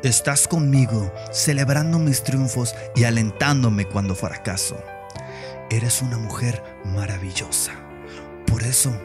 Estás 0.04 0.48
conmigo, 0.48 1.12
celebrando 1.32 1.98
mis 1.98 2.24
triunfos 2.24 2.76
y 2.96 3.06
alentándome 3.06 3.86
cuando 3.86 4.14
fracaso. 4.14 4.78
Eres 5.72 6.02
una 6.02 6.18
mujer 6.18 6.64
maravillosa. 6.86 7.74
Por 8.46 8.64
eso 8.64 8.96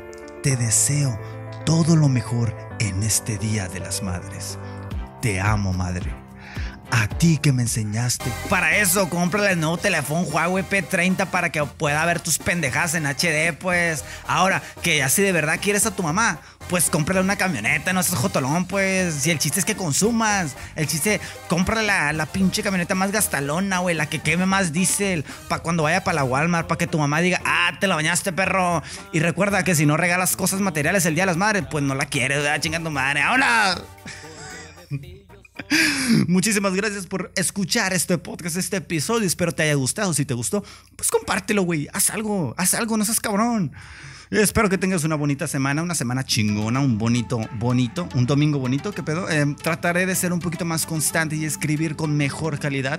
te 0.43 0.57
deseo 0.57 1.19
todo 1.65 1.97
lo 1.97 2.09
mejor 2.09 2.55
en 2.89 3.05
este 3.05 3.39
Día 3.39 3.69
de 3.69 3.79
las 3.79 4.03
Madres. 4.03 4.59
Te 5.21 5.41
amo, 5.41 5.73
madre. 5.73 6.13
A 6.91 7.07
ti 7.07 7.39
que 7.39 7.53
me 7.53 7.63
enseñaste. 7.63 8.31
Para 8.51 8.77
eso, 8.77 9.09
cómprale 9.09 9.53
el 9.53 9.61
nuevo 9.61 9.79
teléfono 9.79 10.23
Huawei 10.23 10.65
P30 10.65 11.29
para 11.29 11.51
que 11.51 11.65
pueda 11.65 12.05
ver 12.05 12.19
tus 12.19 12.39
pendejas 12.39 12.95
en 12.95 13.07
HD, 13.07 13.57
pues. 13.57 14.05
Ahora, 14.27 14.63
que 14.83 14.99
ya 14.99 15.09
si 15.09 15.23
de 15.23 15.31
verdad 15.31 15.61
quieres 15.63 15.87
a 15.87 15.95
tu 15.95 16.03
mamá, 16.03 16.41
pues 16.73 16.89
cómprale 16.89 17.21
una 17.21 17.37
camioneta, 17.37 17.93
no 17.93 18.03
seas 18.03 18.19
jotolón, 18.19 18.65
pues. 18.65 19.13
Si 19.13 19.31
el 19.31 19.39
chiste 19.39 19.61
es 19.61 19.67
que 19.67 19.77
consumas. 19.77 20.57
El 20.75 20.87
chiste, 20.87 21.21
cómprale 21.47 21.87
la, 21.87 22.15
la 22.15 22.25
pinche 22.25 22.63
camioneta 22.63 22.95
más 22.95 23.13
gastalona, 23.13 23.81
güey, 23.81 23.95
la 23.95 24.09
que 24.09 24.21
queme 24.21 24.47
más 24.47 24.73
diésel. 24.73 25.23
Para 25.51 25.63
cuando 25.63 25.83
vaya 25.83 26.03
para 26.03 26.15
la 26.15 26.25
Walmart, 26.25 26.67
para 26.67 26.79
que 26.79 26.87
tu 26.87 26.97
mamá 26.99 27.21
diga, 27.21 27.43
ah, 27.45 27.77
te 27.79 27.87
la 27.87 27.95
bañaste, 27.95 28.33
perro. 28.33 28.83
Y 29.13 29.21
recuerda 29.21 29.65
que 29.65 29.75
si 29.75 29.85
no 29.85 29.99
regalas 29.99 30.35
cosas 30.35 30.63
materiales 30.63 31.05
el 31.05 31.15
día 31.15 31.25
de 31.25 31.27
las 31.27 31.37
madres, 31.37 31.65
pues 31.71 31.85
no 31.85 31.95
la 31.95 32.07
quieres, 32.07 32.39
¿verdad? 32.39 32.59
Chingando 32.59 32.91
madre. 32.91 33.21
¡Ahora! 33.21 33.77
Muchísimas 36.27 36.73
gracias 36.73 37.07
por 37.07 37.33
escuchar 37.37 37.93
este 37.93 38.17
podcast, 38.17 38.57
este 38.57 38.79
episodio. 38.79 39.27
Espero 39.27 39.53
te 39.53 39.65
haya 39.65 39.75
gustado. 39.75 40.15
Si 40.15 40.25
te 40.25 40.33
gustó, 40.33 40.65
pues 40.97 41.11
compártelo, 41.11 41.65
güey. 41.65 41.87
Haz 41.93 42.09
algo, 42.09 42.55
haz 42.57 42.73
algo, 42.73 42.97
no 42.97 43.05
seas 43.05 43.21
cabrón. 43.21 43.73
Espero 44.41 44.71
que 44.71 44.79
tengas 44.79 45.05
una 45.05 45.15
bonita 45.15 45.47
semana, 45.47 45.83
una 45.83 45.95
semana 45.95 46.25
chingona, 46.25 46.81
un 46.81 46.97
bonito, 46.97 47.39
bonito, 47.59 48.09
un 48.15 48.25
domingo 48.25 48.59
bonito. 48.59 48.91
¿Qué 48.91 49.03
pedo? 49.03 49.29
Eh, 49.29 49.45
trataré 49.63 50.07
de 50.07 50.15
ser 50.15 50.33
un 50.33 50.41
poquito 50.41 50.65
más 50.65 50.87
constante 50.87 51.37
y 51.37 51.45
escribir 51.45 51.97
con 51.97 52.17
mejor 52.17 52.59
calidad. 52.59 52.99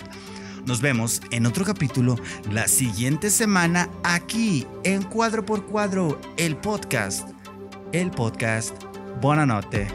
Nos 0.67 0.79
vemos 0.79 1.23
en 1.31 1.47
otro 1.47 1.65
capítulo 1.65 2.17
la 2.51 2.67
siguiente 2.67 3.31
semana 3.31 3.89
aquí 4.03 4.67
en 4.83 5.01
Cuadro 5.01 5.43
por 5.43 5.65
Cuadro, 5.65 6.21
el 6.37 6.55
podcast. 6.55 7.27
El 7.93 8.11
podcast. 8.11 8.75
Buena 9.19 9.47
noche. 9.47 9.87